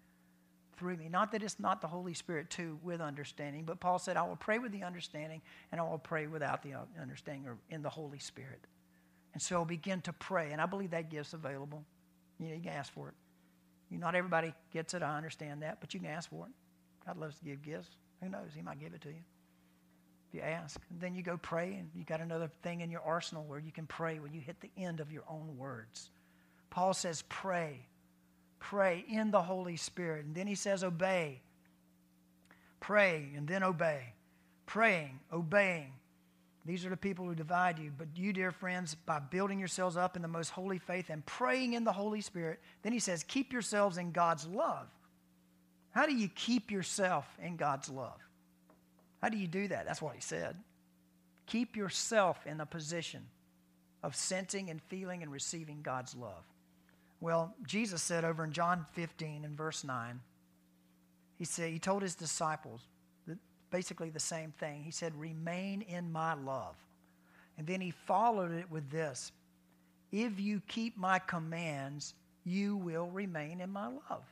[0.76, 1.08] through me.
[1.08, 4.36] Not that it's not the Holy Spirit too with understanding, but Paul said, I will
[4.36, 7.90] pray with the understanding and I will pray without the uh, understanding or in the
[7.90, 8.66] Holy Spirit.
[9.32, 10.52] And so begin to pray.
[10.52, 11.84] And I believe that gift's available.
[12.38, 13.14] You, know, you can ask for it.
[13.90, 16.52] You, not everybody gets it, I understand that, but you can ask for it.
[17.06, 17.90] God loves to give gifts.
[18.22, 18.50] Who knows?
[18.54, 19.22] He might give it to you.
[20.28, 20.80] If you ask.
[20.90, 23.72] And then you go pray, and you got another thing in your arsenal where you
[23.72, 26.10] can pray when you hit the end of your own words.
[26.70, 27.86] Paul says, pray
[28.70, 30.24] pray in the Holy Spirit.
[30.24, 31.40] And then he says, obey.
[32.80, 34.14] Pray and then obey.
[34.66, 35.92] Praying, obeying.
[36.64, 37.92] These are the people who divide you.
[37.96, 41.74] But you, dear friends, by building yourselves up in the most holy faith and praying
[41.74, 44.88] in the Holy Spirit, then he says, keep yourselves in God's love.
[45.90, 48.18] How do you keep yourself in God's love?
[49.20, 49.84] How do you do that?
[49.86, 50.56] That's what he said.
[51.46, 53.26] Keep yourself in a position
[54.02, 56.44] of sensing and feeling and receiving God's love.
[57.24, 60.20] Well, Jesus said over in John 15 and verse 9,
[61.38, 62.82] he said, he told his disciples
[63.70, 64.82] basically the same thing.
[64.84, 66.76] He said, Remain in my love.
[67.56, 69.32] And then he followed it with this
[70.12, 72.12] If you keep my commands,
[72.44, 74.26] you will remain in my love.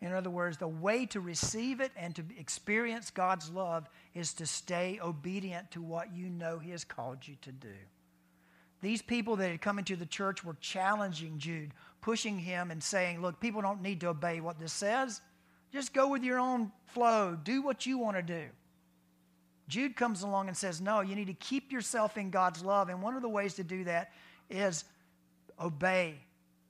[0.00, 4.46] In other words, the way to receive it and to experience God's love is to
[4.46, 7.76] stay obedient to what you know He has called you to do.
[8.82, 13.22] These people that had come into the church were challenging Jude, pushing him and saying,
[13.22, 15.20] Look, people don't need to obey what this says.
[15.72, 17.38] Just go with your own flow.
[17.42, 18.44] Do what you want to do.
[19.68, 22.88] Jude comes along and says, No, you need to keep yourself in God's love.
[22.88, 24.10] And one of the ways to do that
[24.50, 24.84] is
[25.60, 26.16] obey.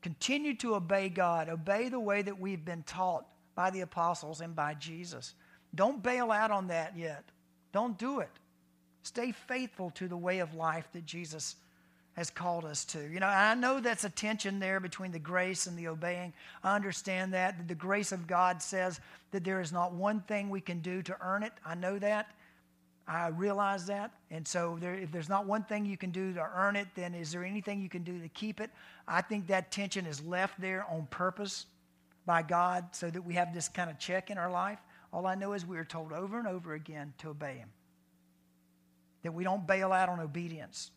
[0.02, 1.48] Continue to obey God.
[1.48, 5.34] Obey the way that we've been taught by the apostles and by Jesus.
[5.74, 7.24] Don't bail out on that yet.
[7.72, 8.30] Don't do it.
[9.02, 11.56] Stay faithful to the way of life that Jesus
[12.14, 13.00] has called us to.
[13.10, 16.32] You know, I know that's a tension there between the grace and the obeying.
[16.62, 17.68] I understand that.
[17.68, 21.16] The grace of God says that there is not one thing we can do to
[21.20, 21.52] earn it.
[21.64, 22.30] I know that.
[23.08, 24.12] I realize that.
[24.30, 27.14] And so there, if there's not one thing you can do to earn it, then
[27.14, 28.70] is there anything you can do to keep it?
[29.08, 31.66] I think that tension is left there on purpose.
[32.26, 34.78] by God so that we have this kind of check in our life.
[35.12, 37.68] All I know is we are told over and over again to obey Him.
[39.22, 40.90] That we don't bail out on obedience.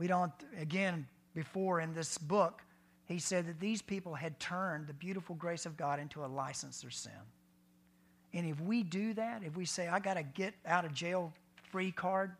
[0.00, 2.62] We don't, again, before in this book,
[3.04, 6.82] he said that these people had turned the beautiful grace of God into a license
[6.90, 7.12] sin.
[8.32, 11.34] And if we do that, if we say, I got to get out of jail
[11.70, 12.32] free card,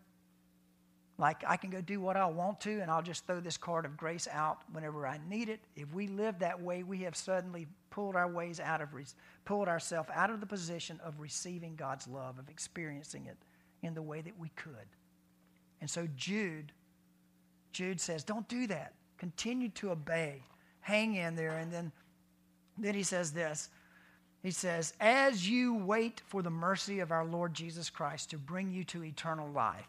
[1.18, 3.84] like I can go do what I want to and I'll just throw this card
[3.84, 5.60] of grace out whenever I need it.
[5.76, 8.88] If we live that way, we have suddenly pulled our ways out of
[9.44, 13.36] pulled ourselves out of the position of receiving God's love, of experiencing it
[13.82, 14.88] in the way that we could.
[15.82, 16.72] And so Jude
[17.72, 18.94] Jude says, don't do that.
[19.18, 20.42] Continue to obey.
[20.80, 21.92] Hang in there and then
[22.78, 23.68] then he says this.
[24.42, 28.70] He says, As you wait for the mercy of our Lord Jesus Christ to bring
[28.70, 29.87] you to eternal life.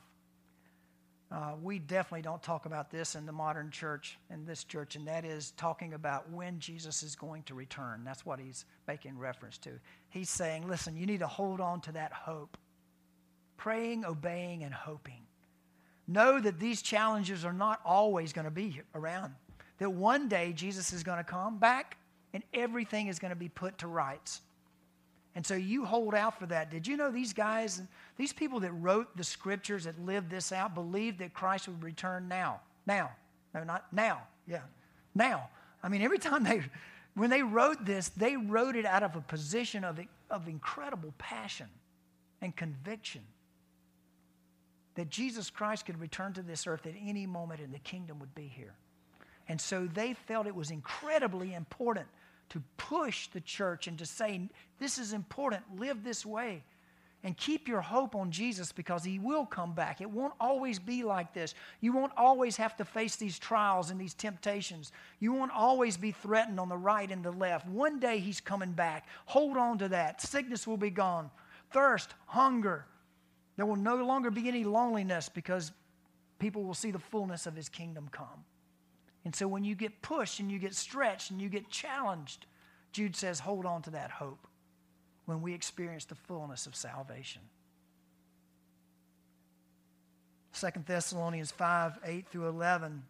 [1.31, 5.07] Uh, we definitely don't talk about this in the modern church, in this church, and
[5.07, 8.01] that is talking about when Jesus is going to return.
[8.03, 9.69] That's what he's making reference to.
[10.09, 12.57] He's saying, listen, you need to hold on to that hope.
[13.55, 15.21] Praying, obeying, and hoping.
[16.11, 19.33] Know that these challenges are not always going to be around.
[19.77, 21.97] That one day Jesus is going to come back
[22.33, 24.41] and everything is going to be put to rights.
[25.35, 26.69] And so you hold out for that.
[26.69, 27.81] Did you know these guys,
[28.17, 32.27] these people that wrote the scriptures that lived this out, believed that Christ would return
[32.27, 32.59] now?
[32.85, 33.11] Now.
[33.53, 34.21] No, not now.
[34.47, 34.61] Yeah.
[35.15, 35.49] Now.
[35.81, 36.61] I mean, every time they,
[37.15, 41.67] when they wrote this, they wrote it out of a position of, of incredible passion
[42.41, 43.21] and conviction
[45.01, 48.35] that Jesus Christ could return to this earth at any moment and the kingdom would
[48.35, 48.75] be here.
[49.47, 52.05] And so they felt it was incredibly important
[52.49, 54.47] to push the church and to say,
[54.79, 56.61] this is important, live this way.
[57.23, 60.01] And keep your hope on Jesus because he will come back.
[60.01, 61.55] It won't always be like this.
[61.79, 64.91] You won't always have to face these trials and these temptations.
[65.19, 67.67] You won't always be threatened on the right and the left.
[67.67, 69.07] One day he's coming back.
[69.25, 70.21] Hold on to that.
[70.21, 71.31] Sickness will be gone.
[71.71, 72.85] Thirst, hunger.
[73.61, 75.71] There will no longer be any loneliness because
[76.39, 78.43] people will see the fullness of his kingdom come.
[79.23, 82.47] And so when you get pushed and you get stretched and you get challenged,
[82.91, 84.47] Jude says, hold on to that hope
[85.25, 87.43] when we experience the fullness of salvation.
[90.59, 93.03] 2 Thessalonians 5 8 through 11,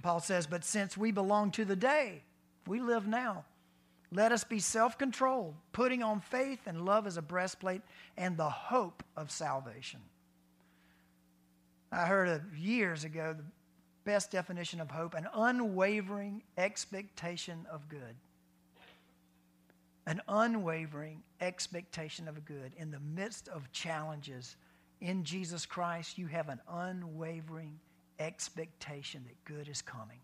[0.00, 2.22] Paul says, But since we belong to the day,
[2.66, 3.44] we live now.
[4.14, 7.82] Let us be self controlled, putting on faith and love as a breastplate
[8.16, 9.98] and the hope of salvation.
[11.90, 13.44] I heard of years ago the
[14.04, 18.14] best definition of hope an unwavering expectation of good.
[20.06, 22.72] An unwavering expectation of good.
[22.76, 24.54] In the midst of challenges
[25.00, 27.80] in Jesus Christ, you have an unwavering
[28.20, 30.20] expectation that good is coming.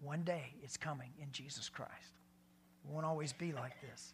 [0.00, 2.14] One day it's coming in Jesus Christ.
[2.90, 4.12] Won't always be like this.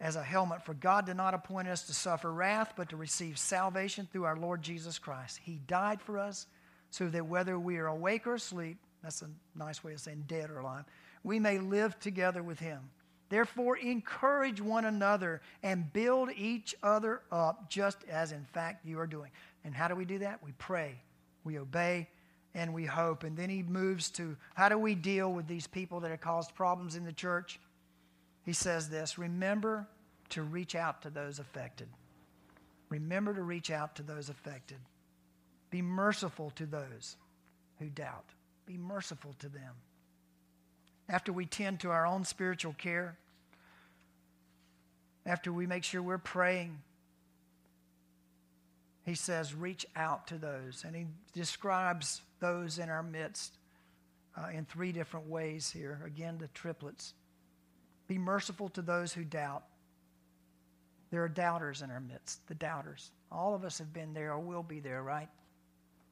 [0.00, 3.38] As a helmet, for God did not appoint us to suffer wrath, but to receive
[3.38, 5.40] salvation through our Lord Jesus Christ.
[5.42, 6.46] He died for us
[6.90, 10.50] so that whether we are awake or asleep, that's a nice way of saying dead
[10.50, 10.84] or alive,
[11.24, 12.80] we may live together with him.
[13.28, 19.06] Therefore, encourage one another and build each other up, just as in fact you are
[19.06, 19.30] doing.
[19.64, 20.42] And how do we do that?
[20.44, 21.00] We pray,
[21.42, 22.08] we obey,
[22.54, 23.24] and we hope.
[23.24, 26.54] And then he moves to how do we deal with these people that have caused
[26.54, 27.58] problems in the church?
[28.44, 29.86] He says this Remember
[30.30, 31.88] to reach out to those affected.
[32.88, 34.78] Remember to reach out to those affected.
[35.70, 37.16] Be merciful to those
[37.78, 38.26] who doubt.
[38.66, 39.74] Be merciful to them.
[41.08, 43.16] After we tend to our own spiritual care,
[45.24, 46.78] after we make sure we're praying,
[49.04, 50.84] he says, reach out to those.
[50.86, 53.56] And he describes those in our midst
[54.36, 56.02] uh, in three different ways here.
[56.04, 57.14] Again, the triplets.
[58.08, 59.62] Be merciful to those who doubt.
[61.10, 63.12] There are doubters in our midst, the doubters.
[63.30, 65.28] All of us have been there or will be there, right?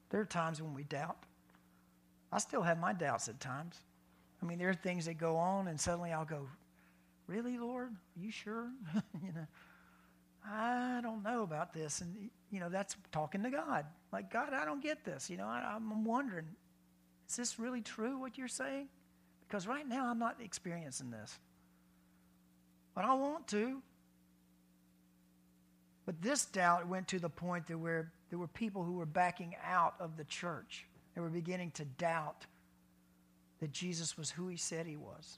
[0.09, 1.17] There are times when we doubt.
[2.31, 3.79] I still have my doubts at times.
[4.41, 6.47] I mean, there are things that go on, and suddenly I'll go,
[7.27, 7.91] Really, Lord?
[7.91, 8.67] Are you sure?
[9.23, 9.47] you know,
[10.45, 12.01] I don't know about this.
[12.01, 13.85] And, you know, that's talking to God.
[14.11, 15.29] Like, God, I don't get this.
[15.29, 16.45] You know, I, I'm wondering,
[17.29, 18.87] is this really true what you're saying?
[19.47, 21.37] Because right now I'm not experiencing this.
[22.95, 23.81] But I want to.
[26.05, 29.55] But this doubt went to the point that where there were people who were backing
[29.63, 30.87] out of the church.
[31.15, 32.45] They were beginning to doubt
[33.59, 35.37] that Jesus was who he said he was.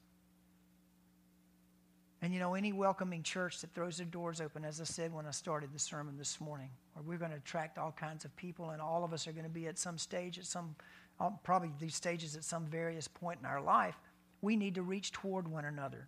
[2.24, 5.26] And you know, any welcoming church that throws their doors open, as I said when
[5.26, 8.70] I started the sermon this morning, where we're going to attract all kinds of people,
[8.70, 10.74] and all of us are going to be at some stage, at some,
[11.20, 14.00] uh, probably these stages at some various point in our life,
[14.42, 16.08] we need to reach toward one another.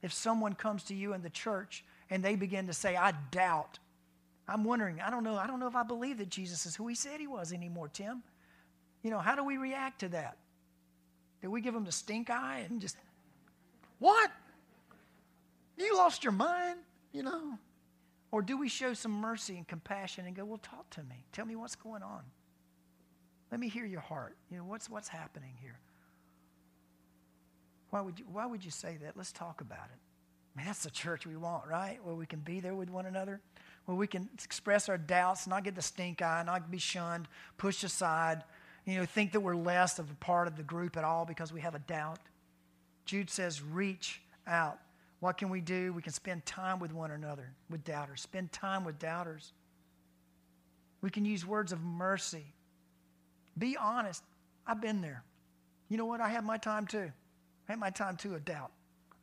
[0.00, 3.78] If someone comes to you in the church and they begin to say, I doubt,
[4.48, 6.86] I'm wondering, I don't know, I don't know if I believe that Jesus is who
[6.86, 8.22] he said he was anymore, Tim.
[9.02, 10.38] You know, how do we react to that?
[11.42, 12.96] Do we give them the stink eye and just,
[13.98, 14.30] what?
[15.76, 16.78] You lost your mind,
[17.12, 17.58] you know?
[18.30, 21.24] Or do we show some mercy and compassion and go, well, talk to me.
[21.32, 22.22] Tell me what's going on.
[23.50, 24.36] Let me hear your heart.
[24.50, 25.78] You know, what's, what's happening here?
[27.90, 29.16] Why would, you, why would you say that?
[29.16, 29.98] Let's talk about it.
[30.54, 31.98] I mean, that's the church we want, right?
[32.02, 33.40] Where we can be there with one another,
[33.84, 37.84] where we can express our doubts, not get the stink eye, not be shunned, pushed
[37.84, 38.42] aside,
[38.86, 41.52] you know, think that we're less of a part of the group at all because
[41.52, 42.18] we have a doubt.
[43.04, 44.78] Jude says, reach out.
[45.26, 45.92] What can we do?
[45.92, 48.20] We can spend time with one another, with doubters.
[48.20, 49.52] Spend time with doubters.
[51.00, 52.44] We can use words of mercy.
[53.58, 54.22] Be honest.
[54.68, 55.24] I've been there.
[55.88, 56.20] You know what?
[56.20, 57.10] I had my time too.
[57.68, 58.70] I had my time too of doubt.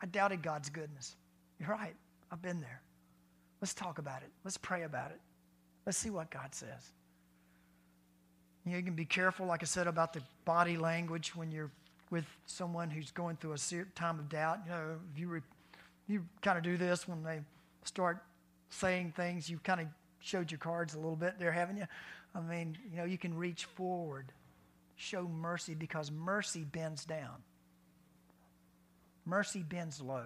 [0.01, 1.15] I doubted God's goodness.
[1.57, 1.95] You're right.
[2.33, 2.81] I've been there.
[3.61, 4.29] Let's talk about it.
[4.43, 5.21] Let's pray about it.
[5.85, 6.91] Let's see what God says.
[8.65, 11.71] You, know, you can be careful, like I said, about the body language when you're
[12.09, 14.59] with someone who's going through a time of doubt.
[14.65, 15.41] You know, if you, re,
[16.07, 17.39] you kind of do this when they
[17.83, 18.23] start
[18.69, 19.87] saying things, you kind of
[20.19, 21.85] showed your cards a little bit there, haven't you?
[22.35, 24.31] I mean, you know, you can reach forward,
[24.95, 27.43] show mercy because mercy bends down.
[29.25, 30.25] Mercy bends low.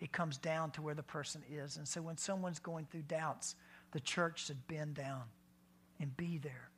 [0.00, 1.76] It comes down to where the person is.
[1.76, 3.56] And so when someone's going through doubts,
[3.92, 5.22] the church should bend down
[6.00, 6.70] and be there.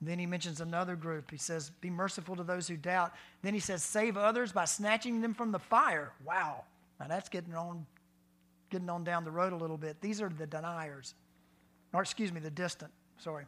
[0.00, 1.30] And then he mentions another group.
[1.30, 3.12] He says, Be merciful to those who doubt.
[3.42, 6.12] Then he says, Save others by snatching them from the fire.
[6.24, 6.64] Wow.
[7.00, 7.86] Now that's getting on,
[8.70, 10.00] getting on down the road a little bit.
[10.00, 11.14] These are the deniers.
[11.92, 12.92] Or excuse me, the distant.
[13.18, 13.44] Sorry.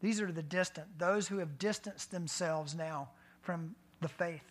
[0.00, 3.10] These are the distant, those who have distanced themselves now
[3.42, 4.44] from the faith.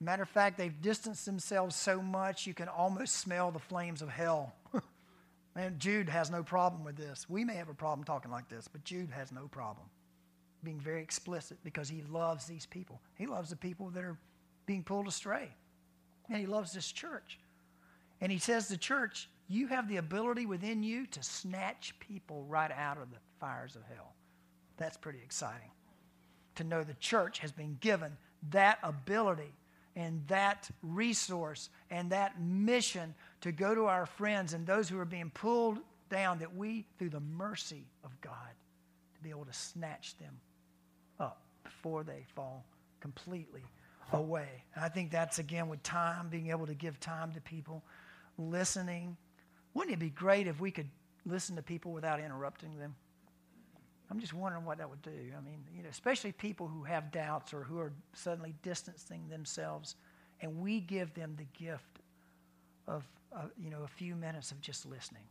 [0.00, 4.08] Matter of fact, they've distanced themselves so much you can almost smell the flames of
[4.08, 4.54] hell.
[5.54, 7.28] Man, Jude has no problem with this.
[7.28, 9.86] We may have a problem talking like this, but Jude has no problem
[10.64, 13.00] being very explicit because he loves these people.
[13.16, 14.16] He loves the people that are
[14.66, 15.48] being pulled astray.
[16.28, 17.38] And he loves this church.
[18.20, 22.70] And he says the church, you have the ability within you to snatch people right
[22.70, 24.14] out of the fires of hell.
[24.76, 25.70] That's pretty exciting.
[26.56, 28.16] To know the church has been given
[28.50, 29.52] that ability
[29.94, 35.04] and that resource and that mission to go to our friends and those who are
[35.04, 38.32] being pulled down, that we, through the mercy of God,
[39.14, 40.38] to be able to snatch them
[41.18, 42.64] up before they fall
[43.00, 43.62] completely
[44.12, 44.64] away.
[44.74, 47.82] And I think that's again with time, being able to give time to people,
[48.38, 49.16] listening.
[49.74, 50.88] Wouldn't it be great if we could
[51.24, 52.94] listen to people without interrupting them?
[54.10, 55.10] I'm just wondering what that would do.
[55.10, 59.96] I mean, you know, especially people who have doubts or who are suddenly distancing themselves,
[60.42, 62.00] and we give them the gift
[62.86, 65.22] of, uh, you know, a few minutes of just listening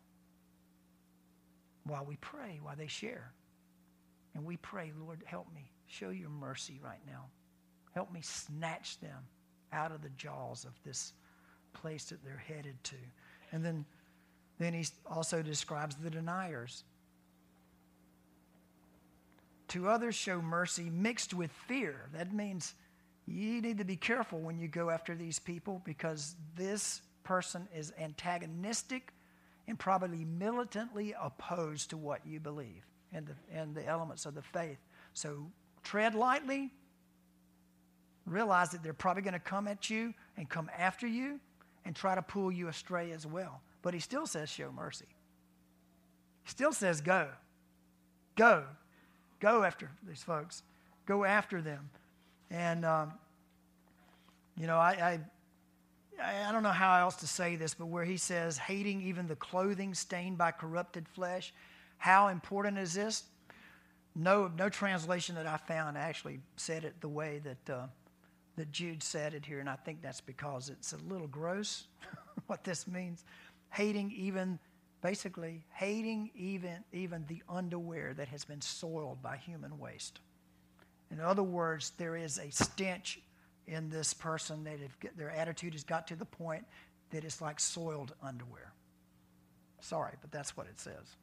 [1.84, 3.32] while we pray, while they share.
[4.34, 5.72] And we pray, Lord, help me.
[5.88, 7.26] Show your mercy right now.
[7.94, 9.28] Help me snatch them
[9.74, 11.14] out of the jaws of this
[11.74, 12.96] place that they're headed to.
[13.52, 13.86] And then,
[14.60, 16.84] then he also describes the deniers.
[19.70, 22.10] To others, show mercy mixed with fear.
[22.14, 22.76] That means
[23.26, 27.94] you need to be careful when you go after these people because this person is
[28.00, 29.14] antagonistic
[29.68, 34.42] and probably militantly opposed to what you believe and the, and the elements of the
[34.42, 34.80] faith.
[35.14, 35.48] So
[35.84, 36.72] tread lightly.
[38.32, 41.42] Realize that they're probably going to come at you and come after you
[41.84, 43.62] and try to pull you astray as well.
[43.82, 45.08] But he still says, show mercy.
[46.46, 47.28] He still says, go.
[48.38, 48.64] Go.
[49.42, 50.64] Go after these folks.
[51.06, 51.90] Go after them.
[52.50, 53.12] And, um,
[54.58, 55.20] you know, I,
[56.22, 59.28] I, I don't know how else to say this, but where he says, hating even
[59.28, 61.54] the clothing stained by corrupted flesh,
[61.98, 63.24] how important is this?
[64.16, 67.88] No, no translation that I found actually said it the way that, uh,
[68.62, 71.86] that Jude said it here, and I think that's because it's a little gross
[72.46, 73.26] what this means.
[73.72, 74.60] Hating even
[75.02, 80.20] basically hating even, even the underwear that has been soiled by human waste.
[81.10, 83.20] In other words, there is a stench
[83.66, 86.64] in this person that if their attitude has got to the point
[87.10, 88.74] that it's like soiled underwear.
[89.80, 91.16] Sorry, but that's what it says.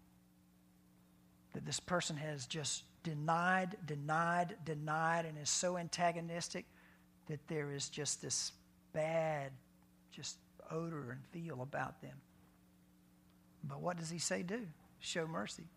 [1.54, 6.64] That this person has just denied, denied, denied, and is so antagonistic
[7.28, 8.52] that there is just this
[8.92, 9.52] bad,
[10.10, 10.36] just
[10.70, 12.16] odor and feel about them.
[13.64, 14.60] But what does he say do?
[15.00, 15.68] Show mercy.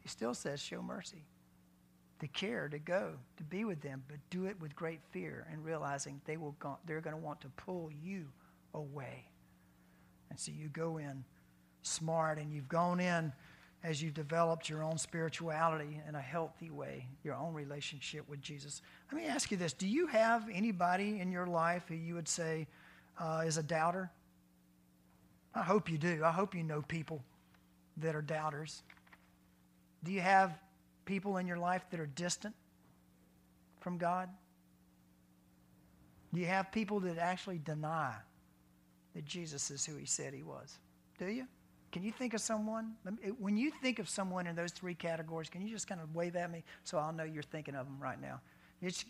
[0.00, 1.24] He still says, show mercy.
[2.18, 5.64] the care to go to be with them, but do it with great fear and
[5.64, 8.26] realizing they will go, they're going to want to pull you
[8.74, 9.24] away.
[10.30, 11.24] And so you go in
[11.82, 13.32] smart and you've gone in
[13.84, 18.82] as you've developed your own spirituality in a healthy way, your own relationship with Jesus.
[19.12, 22.28] Let me ask you this Do you have anybody in your life who you would
[22.28, 22.66] say
[23.20, 24.10] uh, is a doubter?
[25.54, 26.22] I hope you do.
[26.24, 27.22] I hope you know people
[27.98, 28.82] that are doubters.
[30.04, 30.58] Do you have
[31.06, 32.54] people in your life that are distant
[33.80, 34.28] from God?
[36.34, 38.14] Do you have people that actually deny
[39.14, 40.78] that Jesus is who he said he was?
[41.18, 41.46] Do you?
[41.96, 42.92] Can you think of someone?
[43.38, 46.36] When you think of someone in those three categories, can you just kind of wave
[46.36, 48.42] at me so I'll know you're thinking of them right now?
[48.82, 49.06] It's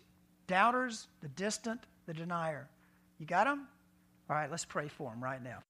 [0.47, 2.68] doubters, the distant, the denier.
[3.18, 3.66] You got them?
[4.30, 5.64] All right, let's pray for them right now.